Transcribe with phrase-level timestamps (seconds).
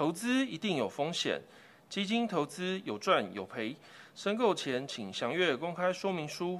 [0.00, 1.38] 投资一定有风险，
[1.90, 3.76] 基金投资有赚有赔，
[4.14, 6.58] 申购前请详阅公开说明书。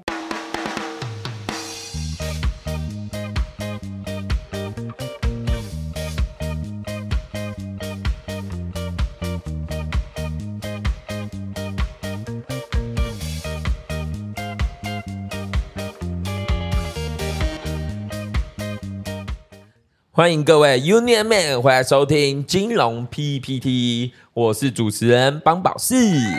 [20.13, 25.95] 欢迎各位 Union Man 回来收听金融 PPT，我是主持人邦宝士。
[25.95, 26.35] 嗯，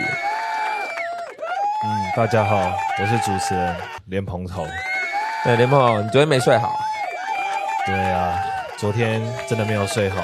[2.14, 3.74] 大家好，我是主持人
[4.08, 4.66] 莲蓬头。
[5.44, 6.78] 哎，莲蓬，你昨天没睡好？
[7.86, 8.44] 对啊，
[8.76, 10.22] 昨天真的没有睡好。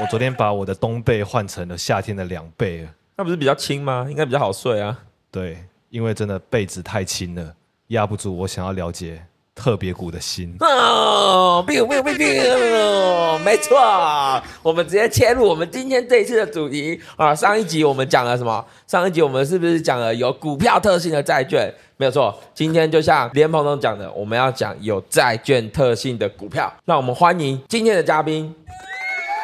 [0.00, 2.88] 我昨天把我的冬被换成了夏天的两倍。
[3.16, 4.06] 那不是比较轻吗？
[4.08, 4.96] 应该比较好睡啊。
[5.32, 7.56] 对，因为真的被子太轻了，
[7.88, 10.56] 压不住我想要了解特别股的心。
[10.60, 17.34] 哦，biu biu biu biu，没错，我们直接切入我们今天这一次的主题啊。
[17.34, 18.64] 上一集我们讲了什么？
[18.86, 21.72] 上一集我们是不是讲了有股票特性的债券？
[21.96, 26.72] 没有错，今天就像连鹏总讲的，我们要讲有债券特性的股票。
[26.84, 28.54] 让我们欢迎今天的嘉宾。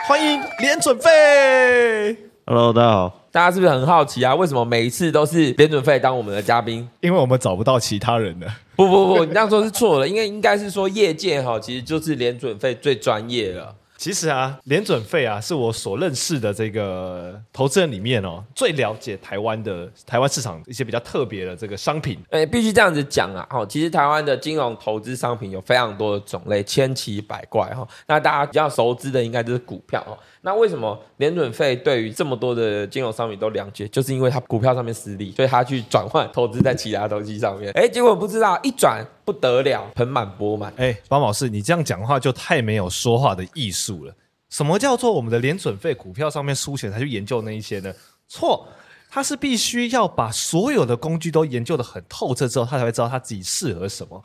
[0.09, 2.08] 欢迎连准费，
[2.51, 3.27] Hello，大家好。
[3.31, 4.35] 大家是不是很好奇啊？
[4.35, 6.89] 为什么每一次都是联准费当我们的嘉宾？
[7.03, 8.47] 因为我们找不到其他人了。
[8.75, 13.75] 不不不，你这样说是错了，因为应该是说业界哈，其实就是联准费最专业了。
[13.99, 22.17] 其实啊，联准费啊，是我所认识的这个投资人里面哦，最了解台湾的台湾市场一些比较特别的这个商品。
[22.31, 27.87] 诶，必须这样子讲啊，哈，其实台湾的金融投资商品有非常多的种类，千奇百怪哈。
[28.07, 30.17] 那大家比较熟知的应该就是股票哦。
[30.43, 33.89] 那为什么联准费对于这么多的金融商品都了解？
[33.89, 37.73] 就是因为它股票上面失利，所以它去转换投资在其他东西上面。
[37.73, 40.73] 诶，结果不知道一转不得了，盆满钵满。
[40.79, 44.15] 哎，方老师，你这样讲话就太没有说话的艺术了。
[44.49, 47.93] 什么叫做我们的连准费股票上面输钱才去研究那一些呢？
[48.27, 48.67] 错，
[49.11, 54.25] 他是必须要把所有的工具都研究的很透彻之后，他才会知道他自己适合什么。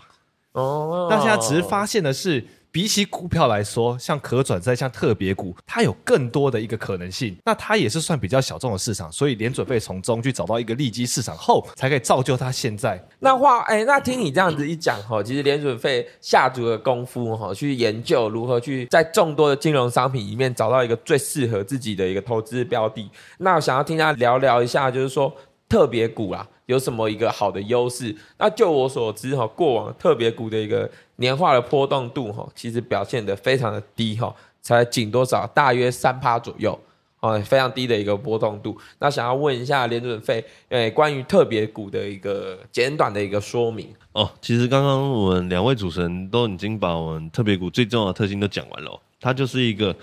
[0.53, 7.35] 哦，那现在只是发现的是，比起股票来说，像可转债、像特别股，它有更多的一个可能性。
[7.45, 23.09] 那它也是算比较小众的市场，所以联准费从中去找到一个利基市场后，才可以造就它现在那话，哎、那听你这样子一讲哈，其实联准费下足了功夫哈，去研究如何去在众多的金融商品里面找到一个最适合自己的一个投资标的。
[23.39, 25.33] 那我想要听他聊聊一下，就是说
[25.67, 28.15] 特别股啊，有什么一个好的优势？
[28.37, 36.79] 那就我所知哈，过往特别股的一个年化的波动度哈，其实表现得非常的低哈，才仅多少，大约三趴左右。
[37.19, 38.77] 哦，非常低的一个波动度。
[38.99, 43.87] 那想要问一下连准费，诶，关于特别股的一个简短的一个说明。
[44.11, 49.95] 哦，其实刚刚我们两位主持人都已经把我们特别股最重要的特性都讲完了、它就是一个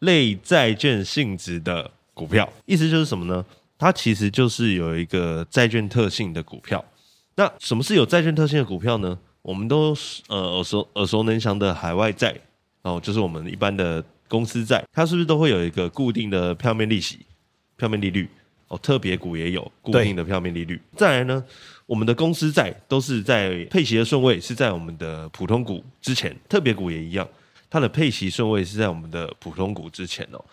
[0.00, 3.42] 类债券性质的股票，意思就是什么呢？
[3.78, 6.84] 它其实就是有一个债券特性的股票。
[7.34, 9.18] 那什么是有债券特性的股票呢？
[9.42, 12.34] 我们都是呃耳熟耳熟能详的海外债，
[12.82, 17.20] 哦，就是我们一般的公司债，它是不是都会有一个固定的票面利息、
[17.76, 18.28] 票面利率？
[18.68, 20.80] 哦，特别股也有固定的票面利率。
[20.96, 21.44] 再来呢，
[21.86, 27.28] 我们的公司债都是在配息的顺位是在我们的普通股之前，特别股也一样，
[27.70, 30.44] 它的配息顺位是在我们的普通股之前哦。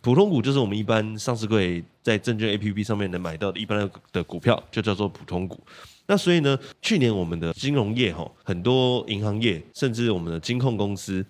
[0.00, 5.60] 普通股就是我们一般上市柜在证券 A P P 上面能买到的一般的股票，就叫做普通股。
[6.06, 11.24] 那所以呢，去年我们的金融业哈，很多银行业，甚至我们的金控公司，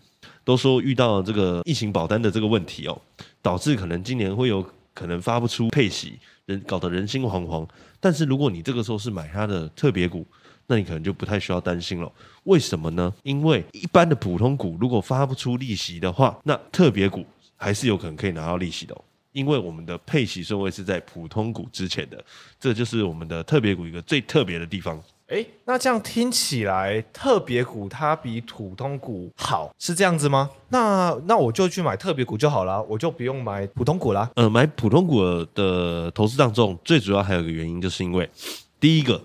[0.44, 3.00] 都说遇到这个疫情保单的这个问题哦，
[3.42, 7.66] 导致可能今年会有可能发不出配息，人搞得人心惶惶。
[7.98, 10.26] 但是如果你这个时候是买它的特别股，
[10.66, 12.10] 那你可能就不太需要担心了。
[12.44, 13.12] 为什么呢？
[13.22, 17.24] 因为一般的普通股如果发不出利息的话，那特别股
[17.60, 19.04] 还是有可能可以拿到利息的、哦。
[19.32, 22.20] 因为我们的配息顺位是在普通股之前的，
[22.58, 25.00] 这就是我们的特别股一个最特别的地方。
[25.28, 30.50] 哎，那这样听起来，特别股它比普通股好，是这样子吗？
[30.70, 34.28] 那那我就去买特别股就好了，我就不用买普通股啦。
[34.34, 35.22] 呃，买普通股
[35.54, 38.28] 的投资当中，最主要还有一个原因，就是因为
[38.80, 39.22] 第一个，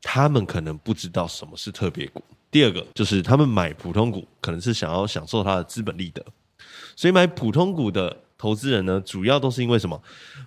[0.00, 6.24] 他们可能不知道什么是特别股；第二个，就是他们买普通股可能是想要享受它的资本利得，
[6.94, 10.00] 所以买普通股的投资人呢，主要都是因为什么？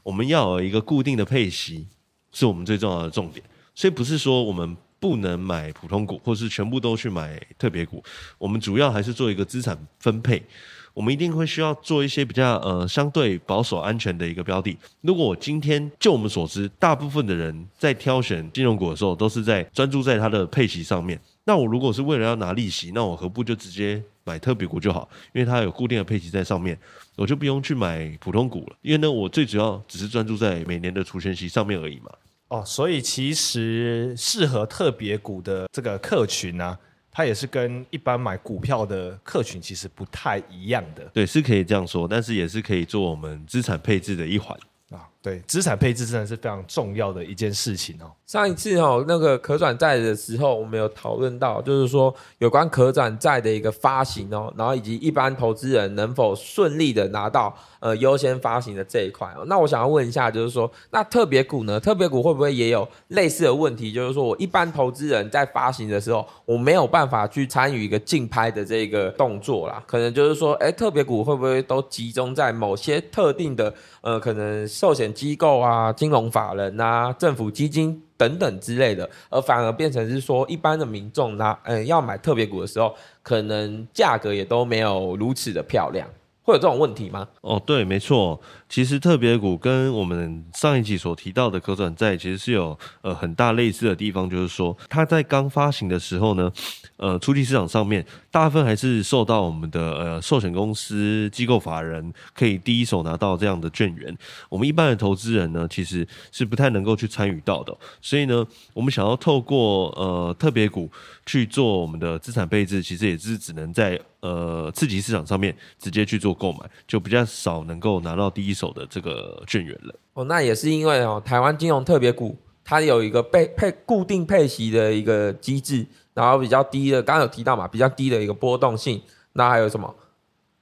[0.04, 1.88] 我们要有一个固定的配息，
[2.32, 3.44] 是我们最重要的重点。
[3.76, 8.04] 所以不是说我们不能买普通股，或是全部都去买特别股，
[8.38, 10.44] 我们主要还是做一个资产分配。
[10.92, 14.76] 我们一定会需要做一些比较呃相对保守安全的一个标的。
[15.02, 21.18] 如果我今天就我们所知，大部分的人在挑选金融股的时候，都是在专注在它的配息上面。
[21.46, 26.78] 那我如果是为了要拿利息，那我何不就直接买特别股就好，因为它有固定的配息在上面，
[27.16, 28.76] 我就不用去买普通股了。
[28.84, 32.12] 因为呢，我最主要只是专注在每年的除权息上面而已嘛。
[32.50, 36.78] 哦，所以其实适合特别股的这个客群呢、
[37.12, 44.56] 它也是跟一般买股票的客群其实不太一样的对，是可以这样说，但是也是可以做我们资产配置的一环。
[44.92, 45.10] 啊。
[45.22, 48.10] 对，资产配置真的是非常重要的一件事情哦。
[48.26, 59.44] 上一次哦，那个可转债的时候，我们有讨论到，就是说有关可转债的一个发行哦，然后以及一般投资人能否顺利的拿到呃优先发行的这一块哦。
[59.48, 61.78] 那我想要问一下，就是说，那特别股呢？
[61.78, 63.92] 特别股会不会也有类似的问题？
[63.92, 69.84] 就是说我一般投资人在发行的时候，我没有办法去参与一个竞拍的这个动作啦。
[69.86, 86.08] 可能就是说，哎，特别股会不会都集中在某些特定的呃，可能寿险机构啊、金融法人啊、政府基金等等之类的，而反而变成是说，一般的民众拿嗯要买特别股的时候，可能价格也都没有如此的漂亮，
[86.50, 87.28] 会有这种问题吗？
[87.42, 88.40] 哦，对，没错。
[88.68, 96.52] 其实特别股跟我们上一集所提到的可转债其实是有呃很大类似的地方，就是说它在刚发行的时候呢，
[96.98, 104.16] 呃，初级市场上面大部分还是受到我们的呃寿险公司、机构法人可以第一手拿到这样的券源，
[104.50, 107.76] 我们一般的投资人呢，其实是不太能够去参与到的。
[108.02, 110.92] 所以呢，我们想要透过呃特别股
[111.26, 119.96] 去做我们的资产配置，其实也是只能在呃次级市场上面直接去做购买，就比较少能够拿到第一手的这个券源了。
[120.14, 129.02] 哦，那也是因为哦，台湾金融特别股它有一个配配固定配息的一个机制，然后比较低的，刚刚有提到嘛，比较低的一个波动性。
[129.34, 129.96] 那还有什么？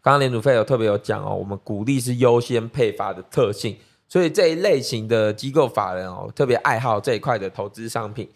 [0.02, 3.76] 刚刚联储费有特别有讲哦，我们鼓励是优先配发的特性，
[4.08, 8.30] 所以这一类型的机构法人哦，特别爱好这一块的投资商品。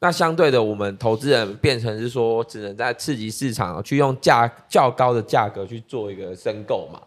[0.00, 7.00] 那相对的，我们投资人变成是说，只能在刺激市场、哦、去用价较高的价格去做一个申购嘛。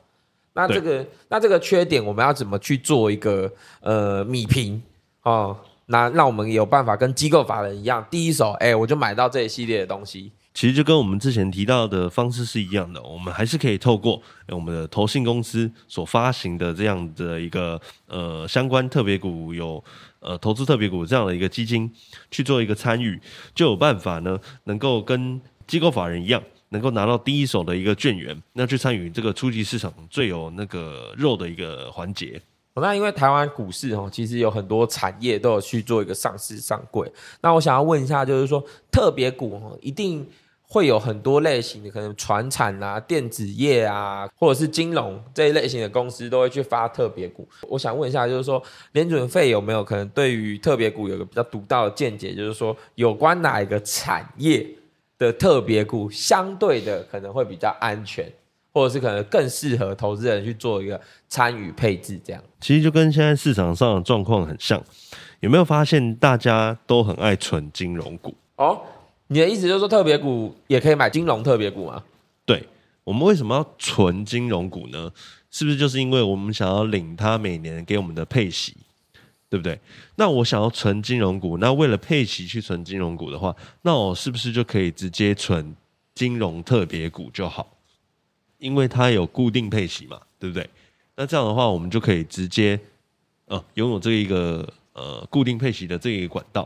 [0.53, 3.51] 那这个那这个缺点，我们要怎么去做一个
[3.81, 4.79] 呃米平
[5.23, 5.57] 哦？
[5.87, 10.31] 那让我们有办法跟机构法人一样，第一手哎，我就买到这一系列的东西。
[10.53, 19.83] 其实就跟我们之前提到的方式是一样的，我们还是可以透过我们的投信公司所发行的这样的一个呃相关特别股有
[20.19, 21.91] 呃投资特别股这样的一个基金
[22.29, 23.19] 去做一个参与，
[23.55, 32.39] 就有办法呢能够跟机构法人一样，能够拿到第一手的一个券源，那去参与这个初级市场最有那个肉的一个环节。
[32.81, 37.11] 那因为台湾股市哦，其实有很多产业都有去做一个上市上柜。
[37.41, 40.27] 那我想要问一下，就是说特别股哦，一定
[40.61, 47.47] 会有很多类型的，可能船产啊、电子业啊，或者是金融这一类型的公司都会去发特别股。
[47.69, 48.59] 我想问一下，就是说
[48.93, 54.67] 联准费有没有可能对于特别股有个比较独到的见解，就是说有关哪一个产业
[55.19, 58.25] 的特别股相对的可能会比较安全，
[58.73, 60.99] 或者是可能更适合投资人去做一个
[61.29, 62.43] 参与配置这样。
[62.59, 64.83] 其实就跟现在市场上的状况很像，
[65.39, 68.35] 有没有发现大家都很爱存金融股？
[68.55, 68.81] 哦，
[69.27, 72.03] 你的意思就是说特别股也可以买金融特别股吗？
[72.45, 72.67] 对
[73.03, 75.11] 我们为什么要存金融股呢？
[75.51, 78.75] 是不是就是因为我们想要领它每年给我们的配息，
[79.49, 79.79] 对不对？
[80.15, 85.75] 那我想要存金融股，那为了配息去存金融股的话，那我是不是就可以直接存
[86.15, 87.72] 金融特别股就好？
[88.63, 90.67] 因为它有固定配息嘛，对不对？
[91.17, 92.79] 那这样的话，我们就可以直接
[93.47, 96.65] 呃拥有这一个呃固定配息的这一个管道，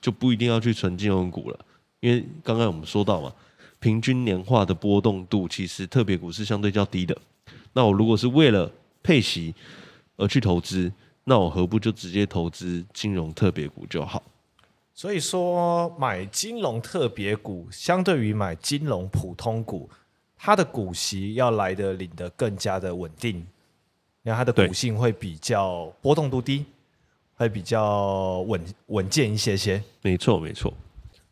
[0.00, 1.60] 就不一定要去存金融股了。
[2.00, 3.30] 因为刚刚我们说到嘛，
[3.78, 7.14] 平均年化的波动度其实特别股是相对较低的。
[7.74, 9.54] 那我如果是为了配息
[10.16, 10.90] 而去投资，
[11.24, 14.22] 那我何不就直接投资金融特别股就好？
[14.94, 19.88] 所以说，买金融特别股相对于买金融普通股，
[20.38, 23.44] 它的股息要来的领得更加的稳定，
[24.22, 26.64] 然后它的股性会比较波动度低，
[27.34, 29.82] 会比较稳稳健一些些。
[30.00, 30.72] 没错，没错。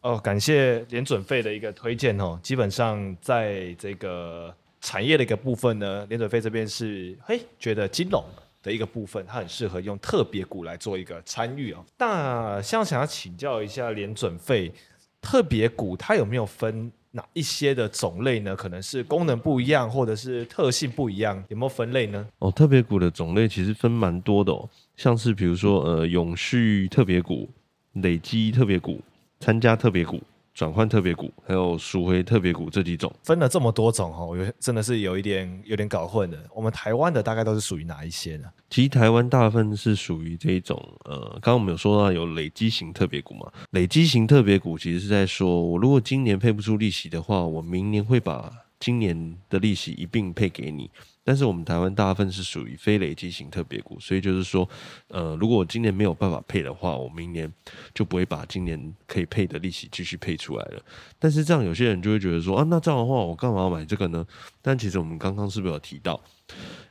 [0.01, 2.39] 哦，感谢联准费的一个推荐哦。
[2.43, 8.25] 基本上在这个产业的一个部分呢，联准费这边是嘿觉得金融
[8.63, 11.85] 的一个部分，它很适合用特别股来做一个参与哦。
[11.99, 14.73] 那像想要请教一下联准费，
[15.27, 18.55] 特别股它有没有分哪一些的种类呢？
[18.55, 22.25] 可能是功能不一样，或者是特性不一样，有没有分类呢？
[22.39, 27.51] 哦，特别股的种类其实分蛮多的哦，像是比如说呃永续特别股、
[27.95, 29.01] 累积特别股、
[29.41, 30.23] 参加特别股、
[30.57, 33.15] 转换特别股，还有赎回特别股这几种。
[33.23, 36.43] 分了这么多种哈，我觉得真的是有一点有点搞混的。
[36.55, 38.49] 我们台湾的大概都是属于哪一些呢？
[38.71, 50.91] 其实台湾大部分是属于这一种，呃，刚刚我们有说到有累积型特别股嘛，累积型特别股其实是在说，我如果今年配不出利息的话，我明年会把今年的利息一并配给你。
[51.27, 54.69] 但是我们台湾大部分是属于非累积型特别股，所以就是说，
[55.09, 57.53] 呃，如果我今年没有办法配的话，我明年
[57.93, 60.81] 就不会把今年可以配的利息继续配出来了。
[61.19, 64.25] 但是这样有些人就会觉得说，啊，那这样的话我干嘛要买这个呢？
[64.63, 66.21] 但其实我们刚刚是不是有提到，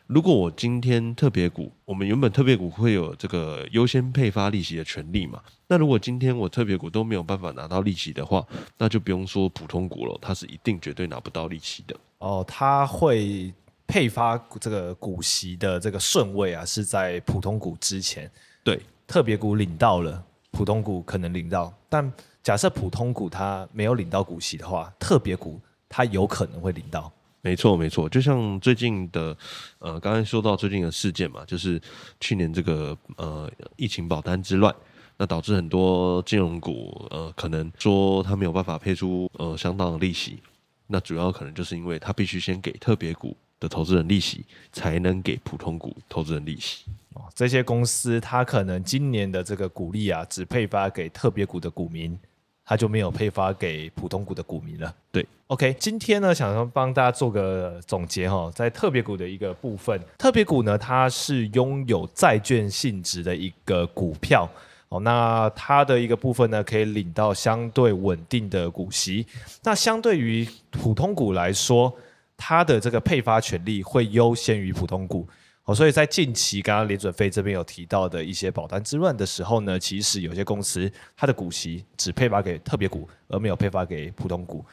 [0.08, 5.42] 如果我今天特别股，我们原本特别股会有这个优先配发利息的权利嘛？
[5.70, 8.46] 那如果今天我特别股都没有办法拿到利息的话，
[8.77, 11.96] 那就不用说普通股了，它是一定绝对拿不到利息的。
[12.18, 13.54] 哦，它会。
[13.88, 18.30] 配发这个股息的这个顺位啊，是在普通股之前。
[18.63, 21.74] 对，特别股领到了，普通股可能领到。
[21.88, 22.12] 但
[22.42, 27.12] 假设普通股它没有领到股息的话，特别股它有可能会领到。
[27.42, 28.10] 没错，没错。
[28.10, 29.38] 就像最近的，
[29.77, 31.80] 呃，刚才说到最近的事件嘛，就是
[32.20, 34.75] 去年这个呃疫情保单之乱，
[35.18, 40.39] 那导致很多金融股呃可能说它没有办法配出呃相当的利息，
[40.88, 43.38] 那主要可能就是因为它必须先给特别股。
[43.65, 47.24] 的投资人利息才能给普通股投资人利息哦。
[47.34, 52.15] 这些公司它可能今年的这个股利啊，只配发给特别股的股民，
[52.63, 54.93] 它就没有配发给普通股的股民了。
[55.12, 64.48] 对，OK，今天呢，想要帮大家做个总结哈，在特别股的一个部分，特别股呢，它是拥有债券性质的一个股票
[64.89, 65.00] 哦。
[65.00, 69.25] 那它的一个部分呢，可以领到相对稳定的股息。
[69.63, 71.93] 那相对于普通股来说，
[72.38, 75.27] 它的这个配发权利会优先于普通股，
[75.63, 84.63] 哦，所以在近期刚刚联准会这边有提到的一些保单之乱的时候呢，其实有些公司它的股息只配发给特别股，而没有配发给普通股。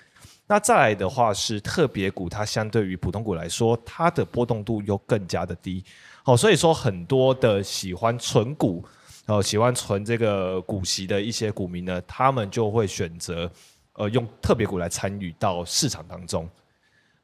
[0.46, 5.82] 那再来的话是特别股，它相对于普通股来说，它的波动度又更加的低，
[6.24, 8.84] 哦，所以说很多的喜欢存股，
[9.26, 13.50] 哦，喜欢存这个股息的一些股民呢，他们就会选择
[13.94, 16.46] 呃用特别股来参与到市场当中。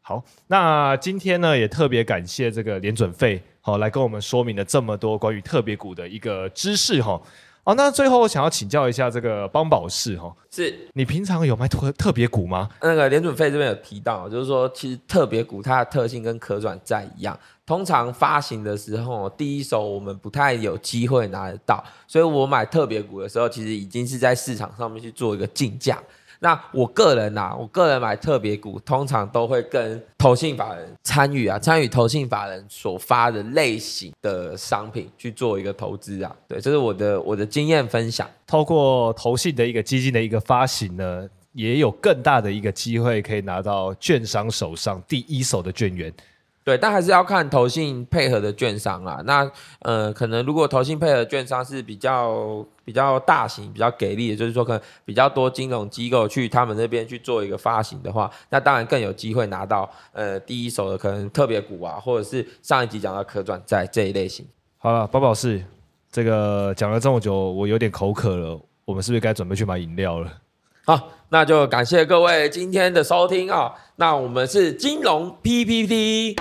[0.08, 7.20] 好，那今天呢也特别感谢这个联准费，好来跟我们说明了这么多关于特别股的一个知识哈。
[7.64, 12.70] 哦，那最后我想要请教一下这个邦宝士哈，是你平常有买特特别股吗？
[12.80, 26.02] 那个联准费这边有提到，就是说其实特别股它的特性跟可转债一样，通常发行的时候第一手我们不太有机会拿得到，所以我买特别股的时候，其实已经是在市场上面去做一个竞价。
[26.40, 36.34] 那我个人呐，我个人买特别股，通常都会跟投信法人参与啊，参与投信法人所发的类型的商品去做一个投资啊。
[36.46, 38.28] 对，这是我的我的经验分享。
[38.46, 46.12] 透过投信的一个基金的一个发行呢，也有更大的一个机会可以拿到券商手上第一手的券源。
[46.68, 49.22] 对，但还是要看投信配合的券商啦。
[49.24, 64.46] 那呃，可能如果投信配合券商是比较比较大型、比较给力的，就是说可能比较多金融机构去他们那边去做一个发行的话，那当然更有机会拿到呃第一手的可能特别股啊，或者是上一集讲到可转债这一类型。
[64.76, 65.64] 好了，宝宝是
[66.12, 70.30] 这个讲了这么久，我有点口渴了，我们是不是该准备去买饮料了？
[70.84, 73.72] 好，那就感谢各位今天的收听啊。
[73.96, 76.36] 那我们是金融 PPT。